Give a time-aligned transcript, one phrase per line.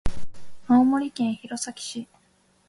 [0.67, 2.07] 青森県弘前市